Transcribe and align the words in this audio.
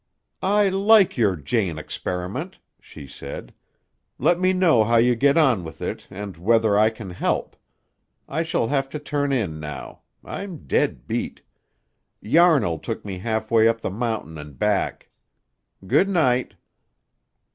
"I 0.41 0.69
like 0.69 1.15
your 1.15 1.35
Jane 1.35 1.77
experiment," 1.77 2.57
she 2.79 3.05
said. 3.05 3.53
"Let 4.17 4.39
me 4.39 4.51
know 4.51 4.83
how 4.83 4.95
you 4.97 5.15
get 5.15 5.37
on 5.37 5.63
with 5.63 5.79
it 5.79 6.07
and 6.09 6.37
whether 6.37 6.75
I 6.75 6.89
can 6.89 7.11
help. 7.11 7.55
I 8.27 8.41
shall 8.41 8.69
have 8.69 8.89
to 8.89 8.99
turn 8.99 9.31
in 9.31 9.59
now. 9.59 10.01
I'm 10.25 10.65
dead 10.65 11.05
beat. 11.05 11.43
Yarnall 12.19 12.79
took 12.79 13.05
me 13.05 13.19
halfway 13.19 13.67
up 13.67 13.81
the 13.81 13.91
mountain 13.91 14.39
and 14.39 14.57
back. 14.57 15.09
Good 15.85 16.09
night." 16.09 16.55